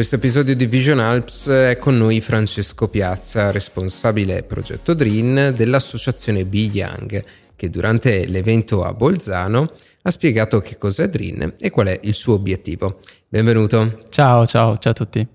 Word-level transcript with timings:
questo 0.00 0.16
episodio 0.16 0.56
di 0.56 0.64
Vision 0.64 0.98
Alps 0.98 1.46
è 1.46 1.76
con 1.78 1.98
noi 1.98 2.22
Francesco 2.22 2.88
Piazza, 2.88 3.50
responsabile 3.50 4.42
progetto 4.44 4.94
DRIN 4.94 5.52
dell'associazione 5.54 6.46
Be 6.46 6.70
Young, 6.72 7.22
che 7.54 7.68
durante 7.68 8.24
l'evento 8.24 8.82
a 8.82 8.94
Bolzano 8.94 9.70
ha 10.00 10.10
spiegato 10.10 10.60
che 10.60 10.78
cos'è 10.78 11.10
DRIN 11.10 11.52
e 11.60 11.68
qual 11.68 11.88
è 11.88 12.00
il 12.04 12.14
suo 12.14 12.32
obiettivo. 12.32 13.00
Benvenuto. 13.28 13.98
Ciao, 14.08 14.46
ciao, 14.46 14.78
ciao 14.78 14.92
a 14.92 14.94
tutti. 14.94 15.26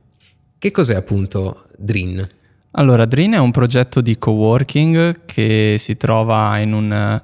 Che 0.58 0.72
cos'è 0.72 0.96
appunto 0.96 1.68
DRIN? 1.78 2.28
Allora, 2.72 3.06
DRIN 3.06 3.34
è 3.34 3.40
un 3.40 3.52
progetto 3.52 4.02
di 4.02 4.18
coworking 4.18 5.26
che 5.26 5.76
si 5.78 5.96
trova 5.96 6.58
in 6.58 6.74
un 6.74 7.22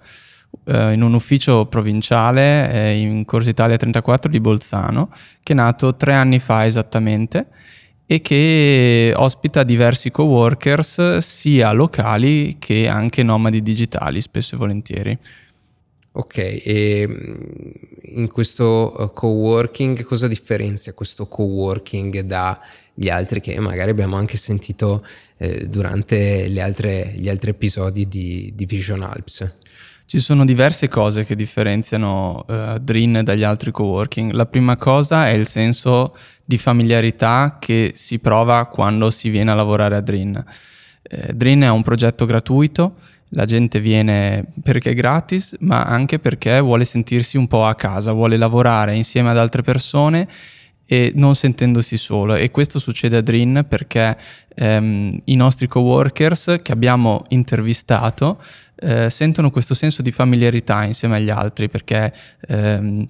eh, 0.66 0.93
in 0.93 1.02
un 1.02 1.14
ufficio 1.14 1.66
provinciale 1.66 2.71
eh, 2.71 3.00
in 3.00 3.25
Corso 3.25 3.50
Italia 3.50 3.78
34 3.78 4.30
di 4.30 4.39
Bolzano, 4.39 5.10
che 5.41 5.54
è 5.54 5.55
nato 5.55 5.96
tre 5.96 6.14
anni 6.14 6.39
fa 6.39 6.65
esattamente 6.65 7.47
e 8.06 8.21
che 8.21 9.14
ospita 9.16 9.64
diversi 9.64 10.11
coworkers 10.11 11.19
sia 11.19 11.71
locali 11.71 12.57
che 12.60 12.89
anche 12.89 13.24
nomadi 13.24 13.61
digitali, 13.61 14.19
spesso 14.19 14.55
e 14.55 14.57
volentieri. 14.57 15.18
Ok, 16.14 16.38
e 16.38 17.07
mm, 17.07 18.18
in 18.18 18.28
questo 18.28 18.93
uh, 18.97 19.11
coworking 19.14 20.04
cosa 20.04 20.28
differenzia 20.28 20.93
questo 20.93 21.28
coworking 21.28 22.19
dagli 22.19 23.07
altri 23.07 23.39
che 23.39 23.57
magari 23.61 23.91
abbiamo 23.91 24.18
anche 24.18 24.36
sentito 24.36 25.05
eh, 25.38 25.69
durante 25.69 26.52
altre, 26.60 27.14
gli 27.16 27.30
altri 27.30 27.52
episodi 27.52 28.10
di, 28.10 28.52
di 28.54 28.66
Vision 28.66 29.04
Alps? 29.04 29.54
Ci 30.11 30.20
sono 30.20 30.43
diverse 30.43 30.89
cose 30.89 31.24
che 31.24 31.38
differenziano 31.38 32.44
uh, 32.45 32.80
Drin 32.80 33.22
dagli 33.23 33.44
altri 33.44 33.72
coworking. 33.72 34.31
La 34.31 34.45
prima 34.45 34.75
cosa 34.75 35.30
è 35.30 35.31
il 35.31 35.47
senso 35.47 36.17
di 36.44 36.58
familiarità 36.58 37.56
che 37.61 37.94
si 37.95 38.19
prova 38.19 38.66
quando 38.66 39.09
si 39.09 39.30
viene 39.30 39.52
a 39.52 39.53
lavorare 39.53 39.95
a 39.95 40.02
Drin. 40.02 40.44
Eh, 41.02 41.33
Drin 41.33 41.61
è 41.61 41.69
un 41.69 41.81
progetto 41.81 42.25
gratuito, 42.25 42.95
la 43.30 43.45
gente 43.45 43.80
viene 43.80 44.47
perché 44.61 44.89
è 44.89 44.94
gratis, 44.95 45.55
ma 45.59 45.83
anche 45.83 46.19
perché 46.19 46.59
vuole 46.59 46.83
sentirsi 46.83 47.38
un 47.38 47.47
po' 47.47 47.66
a 47.66 47.75
casa, 47.75 48.11
vuole 48.11 48.35
lavorare 48.35 48.94
insieme 48.97 49.30
ad 49.30 49.38
altre 49.38 49.61
persone 49.61 50.28
e 50.92 51.14
non 51.16 51.36
sentendosi 51.36 51.95
solo. 51.95 52.36
E 52.36 52.52
questo 52.52 52.78
succede 52.78 53.16
a 53.16 53.22
Drin 53.22 53.66
perché 53.66 54.17
ehm, 54.53 55.22
i 55.23 55.36
nostri 55.38 55.66
coworkers 55.67 56.58
che 56.61 56.73
abbiamo 56.73 57.23
intervistato 57.30 58.44
eh, 58.75 59.09
sentono 59.09 59.52
questo 59.52 59.73
senso 59.73 60.02
di 60.02 60.12
familiarità 60.12 60.84
insieme 60.84 61.16
agli 61.16 61.30
altri 61.30 61.69
perché 61.69 62.14
ehm, 62.45 63.08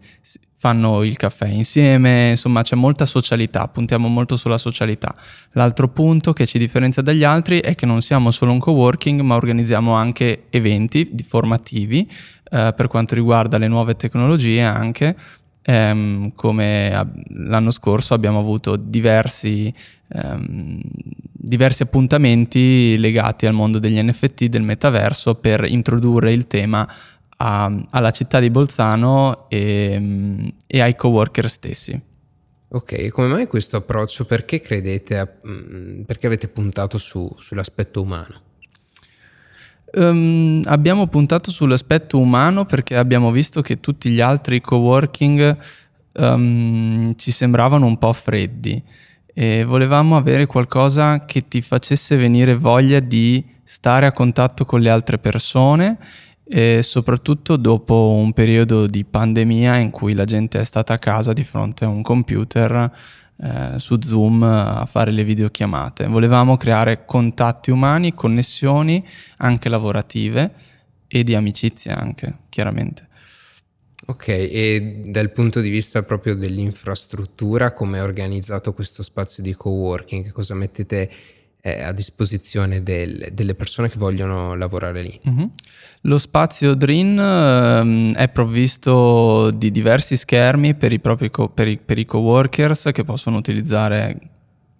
fanno 0.58 1.02
il 1.02 1.18
caffè 1.18 1.48
insieme, 1.48 2.30
insomma 2.30 2.62
c'è 2.62 2.76
molta 2.76 3.08
socialità, 3.08 3.68
puntiamo 3.68 4.08
molto 4.08 4.36
sulla 4.36 4.60
socialità. 4.60 5.16
L'altro 5.54 5.88
punto 5.88 6.34
che 6.34 6.46
ci 6.46 6.60
differenzia 6.60 7.02
dagli 7.02 7.24
altri 7.24 7.62
è 7.62 7.74
che 7.74 7.88
non 7.88 8.04
siamo 8.04 8.30
solo 8.30 8.52
un 8.52 8.60
coworking 8.60 9.22
ma 9.22 9.34
organizziamo 9.34 9.94
anche 9.94 10.44
eventi 10.52 11.16
formativi 11.28 12.08
eh, 12.52 12.74
per 12.76 12.88
quanto 12.88 13.16
riguarda 13.16 13.58
le 13.58 13.68
nuove 13.68 13.96
tecnologie 13.96 14.62
anche 14.62 15.16
ehm, 15.62 16.34
come 16.36 17.12
l'anno 17.30 17.72
scorso 17.72 18.14
abbiamo 18.14 18.40
avuto 18.40 18.76
diversi, 18.76 19.74
ehm, 20.10 20.82
diversi 21.32 21.84
appuntamenti 21.84 22.98
legati 22.98 23.46
al 23.46 23.54
mondo 23.54 23.80
degli 23.80 24.02
NFT, 24.02 24.46
del 24.46 24.64
metaverso, 24.64 25.36
per 25.36 25.66
introdurre 25.66 26.34
il 26.34 26.48
tema 26.48 26.88
a, 27.38 27.84
alla 27.90 28.12
città 28.12 28.40
di 28.40 28.50
Bolzano 28.50 29.50
e, 29.50 30.54
e 30.68 30.82
ai 30.82 30.96
coworker 30.96 31.50
stessi. 31.50 32.10
Ok, 32.74 33.10
come 33.10 33.28
mai 33.28 33.48
questo 33.48 33.78
approccio? 33.78 34.26
Perché 34.26 34.62
credete, 34.62 35.40
mm, 35.46 36.02
perché 36.04 36.28
avete 36.28 36.48
puntato 36.48 36.98
su, 36.98 37.30
sull'aspetto 37.38 38.02
umano? 38.02 38.50
Um, 39.94 40.62
abbiamo 40.66 41.08
puntato 41.08 41.52
sull'aspetto 41.52 42.18
umano 42.18 42.66
perché 42.66 42.96
abbiamo 42.96 43.30
visto 43.30 43.62
che 43.62 43.82
tutti 43.82 44.10
gli 44.10 44.22
altri 44.22 44.62
coworking 44.62 45.58
um, 46.14 47.14
ci 47.18 47.32
sembravano 47.32 47.86
un 47.86 47.98
po' 47.98 48.14
freddi 48.14 48.82
e 49.34 49.66
volevamo 49.66 50.16
avere 50.16 50.46
qualcosa 50.46 51.26
che 51.26 51.48
ti 51.48 51.62
facesse 51.62 52.16
venire 52.16 52.56
voglia 52.56 53.00
di 53.00 53.44
stare 53.64 54.06
a 54.06 54.14
contatto 54.14 54.64
con 54.64 54.80
le 54.80 54.90
altre 54.90 55.18
persone 55.18 55.98
e 56.44 56.84
soprattutto 56.84 57.58
dopo 57.58 58.14
un 58.16 58.34
periodo 58.34 58.88
di 58.88 59.04
pandemia 59.04 59.78
in 59.78 59.90
cui 59.90 60.14
la 60.14 60.26
gente 60.26 60.60
è 60.60 60.64
stata 60.64 60.94
a 60.94 61.00
casa 61.00 61.34
di 61.34 61.44
fronte 61.44 61.86
a 61.86 61.90
un 61.90 62.02
computer 62.02 62.92
eh, 63.42 63.80
su 63.80 64.00
Zoom 64.02 64.44
a 64.44 64.86
fare 64.86 65.12
le 65.12 65.24
videochiamate. 65.24 66.06
Volevamo 66.06 66.58
creare 66.58 67.06
contatti 67.06 67.72
umani, 67.72 68.14
connessioni 68.14 69.04
anche 69.38 69.68
lavorative 69.68 70.54
e 71.08 71.24
di 71.24 71.34
amicizia 71.36 71.98
anche, 71.98 72.38
chiaramente. 72.50 73.08
Ok, 74.06 74.28
e 74.28 75.02
dal 75.06 75.32
punto 75.32 75.62
di 75.62 75.70
vista 75.70 76.04
proprio 76.04 76.36
dell'infrastruttura, 76.36 77.74
come 77.74 78.00
è 78.00 78.04
organizzato 78.04 78.74
questo 78.74 79.04
spazio 79.04 79.42
di 79.42 79.54
coworking? 79.54 80.32
Cosa 80.32 80.54
mettete 80.54 81.10
eh, 81.62 81.84
a 81.84 81.92
disposizione 81.92 82.82
del, 82.82 83.30
delle 83.34 83.56
persone 83.56 83.90
che 83.90 83.98
vogliono 83.98 84.56
lavorare 84.56 85.02
lì? 85.02 85.20
Mm-hmm. 85.30 85.46
Lo 86.02 86.18
spazio 86.18 86.74
DRIN 86.74 87.20
ehm, 87.20 88.16
è 88.16 88.28
provvisto 88.30 89.52
di 89.52 89.70
diversi 89.70 90.18
schermi 90.18 90.74
per 90.74 90.92
i, 90.92 91.00
propri 91.00 91.30
co- 91.30 91.50
per 91.50 91.68
i, 91.68 91.78
per 91.78 92.00
i 92.00 92.06
coworkers 92.06 92.90
che 92.92 93.04
possono 93.04 93.38
utilizzare 93.38 94.18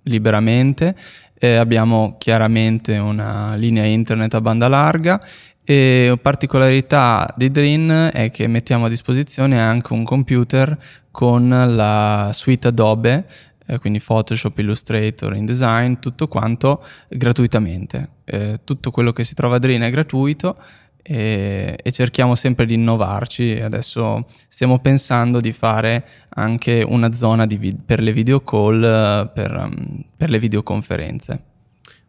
liberamente. 0.04 0.96
Eh, 1.38 1.56
abbiamo 1.56 2.18
chiaramente 2.18 2.98
una 2.98 3.56
linea 3.56 3.84
internet 3.84 4.34
a 4.34 4.42
banda 4.42 4.68
larga 4.68 5.20
e 5.64 6.18
particolarità 6.20 7.32
di 7.38 7.52
DRIN 7.52 8.10
è 8.12 8.32
che 8.32 8.48
mettiamo 8.48 8.86
a 8.86 8.90
disposizione 8.90 9.62
anche 9.62 9.94
un 9.94 10.04
computer 10.04 10.78
con 11.12 11.50
la 11.50 12.32
suite 12.34 12.70
Adobe 12.70 13.26
eh, 13.72 13.80
quindi 13.80 14.02
Photoshop, 14.02 14.58
Illustrator, 14.58 15.34
InDesign, 15.34 15.94
tutto 16.00 16.28
quanto 16.28 16.84
gratuitamente. 17.08 18.10
Eh, 18.26 18.60
tutto 18.66 18.92
quello 18.92 19.14
che 19.14 19.24
si 19.24 19.34
trova 19.34 19.56
a 19.56 19.60
Dream 19.60 19.82
è 19.84 19.90
gratuito 19.90 20.58
e, 21.02 21.78
e, 21.82 21.92
cerchiamo 21.92 22.36
sempre 22.36 22.66
di 22.66 22.74
innovarci. 22.74 23.62
Adesso 23.62 24.26
stiamo 24.50 24.80
pensando 24.80 25.40
di 25.40 25.54
fare 25.54 26.06
anche 26.30 26.84
una 26.86 27.14
zona 27.14 27.46
vid- 27.46 27.82
per 27.86 28.02
le 28.02 28.12
video 28.12 28.42
call, 28.42 28.84
eh, 28.84 29.30
per, 29.34 29.56
um, 29.56 30.04
per 30.18 30.30
le 30.30 30.40
videoconferenze. 30.40 31.44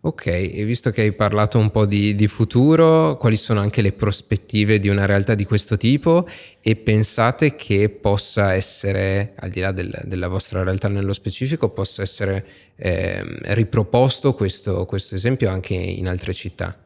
Ok, 0.05 0.27
e 0.27 0.65
visto 0.65 0.91
che 0.91 1.03
hai 1.03 1.13
parlato 1.13 1.61
un 1.61 1.71
po' 1.71 1.87
di, 1.87 2.17
di, 2.17 2.27
futuro, 2.27 3.17
quali 3.19 3.37
sono 3.37 3.61
anche 3.61 3.83
le 3.83 3.93
prospettive 3.93 4.81
di 4.81 4.89
una 4.89 5.07
realtà 5.07 5.37
di 5.37 5.45
questo 5.45 5.77
tipo 5.77 6.27
e 6.61 6.75
pensate 6.75 7.55
che 7.55 7.89
possa 7.89 8.53
essere, 8.53 9.35
al 9.37 9.51
di 9.51 9.61
là 9.61 9.71
del, 9.71 9.97
della 10.03 10.27
vostra 10.27 10.65
realtà 10.65 10.89
nello 10.89 11.13
specifico, 11.13 11.69
possa 11.69 12.03
essere 12.03 12.45
eh, 12.75 13.23
riproposto 13.55 14.35
questo, 14.35 14.87
questo, 14.87 15.15
esempio 15.15 15.49
anche 15.49 15.75
in 15.75 16.09
altre 16.09 16.35
città? 16.35 16.77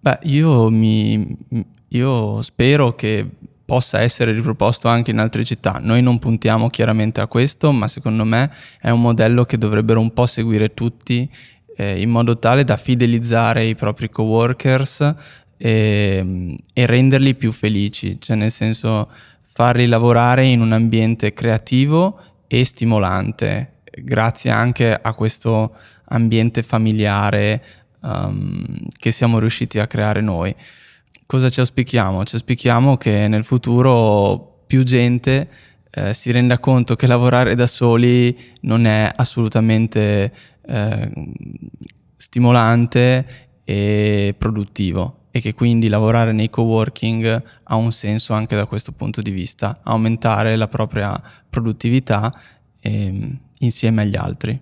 Beh, 0.00 0.20
io, 0.22 0.70
mi, 0.70 1.36
io 1.88 2.40
spero 2.40 2.94
che 2.94 3.26
possa 3.66 4.00
essere 4.00 4.32
riproposto 4.32 4.88
anche 4.88 5.10
in 5.10 5.18
altre 5.18 5.44
città. 5.44 5.78
Noi 5.82 6.00
non 6.00 6.18
puntiamo 6.18 6.70
chiaramente 6.70 7.20
a 7.20 7.26
questo, 7.26 7.72
ma 7.72 7.88
secondo 7.88 8.24
me 8.24 8.50
è 8.80 8.88
un 8.88 9.02
modello 9.02 9.44
che 9.44 9.58
dovrebbero 9.58 10.00
un 10.00 10.14
po' 10.14 10.24
seguire 10.24 10.72
tutti 10.72 11.30
eh, 11.80 12.00
in 12.00 12.10
modo 12.10 12.38
tale 12.38 12.64
da 12.64 12.76
fidelizzare 12.76 13.64
i 13.64 13.76
propri 13.76 14.10
coworkers 14.10 15.14
e, 15.56 16.56
e 16.72 16.86
renderli 16.86 17.36
più 17.36 17.52
felici, 17.52 18.20
cioè 18.20 18.36
nel 18.36 18.50
senso 18.50 19.08
farli 19.42 19.86
lavorare 19.86 20.44
in 20.46 20.60
un 20.60 20.72
ambiente 20.72 21.32
creativo 21.32 22.18
e 22.48 22.64
stimolante, 22.64 23.74
grazie 24.02 24.50
anche 24.50 24.92
a 24.92 25.14
questo 25.14 25.76
ambiente 26.06 26.64
familiare 26.64 27.62
um, 28.00 28.64
che 28.96 29.12
siamo 29.12 29.38
riusciti 29.38 29.78
a 29.78 29.86
creare 29.86 30.20
noi. 30.20 30.52
Cosa 31.26 31.48
ci 31.48 31.60
auspichiamo? 31.60 32.24
Ci 32.24 32.34
auspichiamo 32.34 32.96
che 32.96 33.28
nel 33.28 33.44
futuro 33.44 34.62
più 34.66 34.82
gente 34.82 35.48
eh, 35.90 36.12
si 36.12 36.32
renda 36.32 36.58
conto 36.58 36.96
che 36.96 37.06
lavorare 37.06 37.54
da 37.54 37.66
soli 37.68 38.36
non 38.62 38.84
è 38.84 39.12
assolutamente 39.14 40.32
eh, 40.68 41.10
stimolante 42.16 43.26
e 43.64 44.34
produttivo 44.36 45.26
e 45.30 45.40
che 45.40 45.54
quindi 45.54 45.88
lavorare 45.88 46.32
nei 46.32 46.50
coworking 46.50 47.42
ha 47.64 47.76
un 47.76 47.92
senso 47.92 48.32
anche 48.32 48.56
da 48.56 48.66
questo 48.66 48.92
punto 48.92 49.20
di 49.20 49.30
vista, 49.30 49.80
aumentare 49.82 50.56
la 50.56 50.68
propria 50.68 51.20
produttività 51.48 52.32
eh, 52.80 53.38
insieme 53.58 54.02
agli 54.02 54.16
altri. 54.16 54.58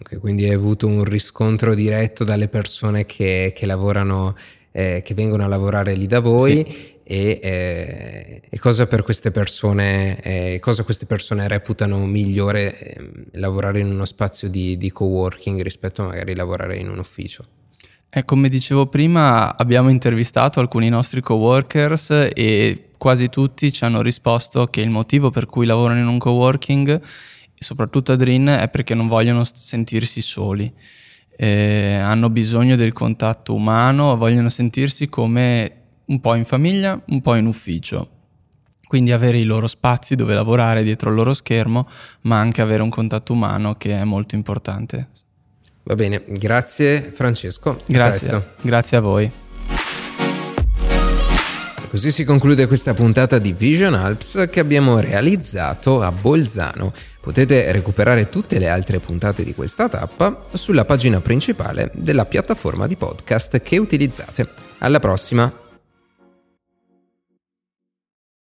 Okay, 0.00 0.18
quindi 0.18 0.44
hai 0.44 0.54
avuto 0.54 0.86
un 0.86 1.04
riscontro 1.04 1.74
diretto 1.74 2.24
dalle 2.24 2.48
persone 2.48 3.06
che, 3.06 3.52
che 3.54 3.66
lavorano, 3.66 4.34
eh, 4.70 5.02
che 5.04 5.14
vengono 5.14 5.44
a 5.44 5.48
lavorare 5.48 5.94
lì 5.94 6.06
da 6.06 6.20
voi. 6.20 6.64
Sì 6.66 6.91
e, 7.04 7.40
eh, 7.42 8.42
e 8.48 8.58
cosa 8.58 8.86
per 8.86 9.02
queste 9.02 9.30
persone, 9.30 10.20
eh, 10.20 10.58
cosa 10.60 10.84
queste 10.84 11.06
persone 11.06 11.48
reputano 11.48 11.98
migliore 12.06 12.78
eh, 12.78 13.10
lavorare 13.32 13.80
in 13.80 13.90
uno 13.90 14.04
spazio 14.04 14.48
di, 14.48 14.76
di 14.76 14.90
co-working 14.90 15.60
rispetto 15.60 16.02
a 16.02 16.06
magari 16.06 16.34
lavorare 16.34 16.76
in 16.76 16.88
un 16.88 16.98
ufficio. 16.98 17.46
Eh, 18.14 18.24
come 18.24 18.48
dicevo 18.48 18.86
prima, 18.86 19.56
abbiamo 19.56 19.88
intervistato 19.88 20.60
alcuni 20.60 20.90
nostri 20.90 21.22
coworkers 21.22 22.30
e 22.34 22.90
quasi 22.98 23.30
tutti 23.30 23.72
ci 23.72 23.84
hanno 23.84 24.02
risposto 24.02 24.66
che 24.66 24.82
il 24.82 24.90
motivo 24.90 25.30
per 25.30 25.46
cui 25.46 25.64
lavorano 25.64 26.00
in 26.00 26.06
un 26.06 26.18
coworking, 26.18 27.00
soprattutto 27.58 28.12
a 28.12 28.16
Drin, 28.16 28.46
è 28.46 28.68
perché 28.68 28.94
non 28.94 29.08
vogliono 29.08 29.44
sentirsi 29.44 30.20
soli. 30.20 30.70
Eh, 31.34 31.94
hanno 31.94 32.28
bisogno 32.28 32.76
del 32.76 32.92
contatto 32.92 33.54
umano, 33.54 34.16
vogliono 34.16 34.50
sentirsi 34.50 35.08
come 35.08 35.81
un 36.12 36.20
po' 36.20 36.34
in 36.34 36.44
famiglia, 36.44 36.98
un 37.08 37.20
po' 37.20 37.34
in 37.34 37.46
ufficio. 37.46 38.08
Quindi 38.86 39.10
avere 39.10 39.38
i 39.38 39.44
loro 39.44 39.66
spazi 39.66 40.14
dove 40.14 40.34
lavorare 40.34 40.82
dietro 40.82 41.08
il 41.08 41.16
loro 41.16 41.32
schermo, 41.32 41.88
ma 42.22 42.38
anche 42.38 42.60
avere 42.60 42.82
un 42.82 42.90
contatto 42.90 43.32
umano 43.32 43.76
che 43.76 43.98
è 43.98 44.04
molto 44.04 44.34
importante. 44.34 45.08
Va 45.84 45.94
bene, 45.94 46.22
grazie 46.28 47.10
Francesco. 47.14 47.80
Grazie, 47.86 48.54
grazie 48.60 48.96
a 48.98 49.00
voi. 49.00 49.30
Così 51.88 52.10
si 52.10 52.24
conclude 52.24 52.66
questa 52.66 52.94
puntata 52.94 53.38
di 53.38 53.52
Vision 53.52 53.94
Alps 53.94 54.48
che 54.50 54.60
abbiamo 54.60 54.98
realizzato 54.98 56.00
a 56.02 56.10
Bolzano. 56.10 56.92
Potete 57.20 57.70
recuperare 57.72 58.28
tutte 58.28 58.58
le 58.58 58.68
altre 58.68 58.98
puntate 58.98 59.44
di 59.44 59.54
questa 59.54 59.88
tappa 59.88 60.44
sulla 60.52 60.84
pagina 60.84 61.20
principale 61.20 61.90
della 61.94 62.24
piattaforma 62.24 62.86
di 62.86 62.96
podcast 62.96 63.60
che 63.62 63.78
utilizzate. 63.78 64.48
Alla 64.78 65.00
prossima! 65.00 65.61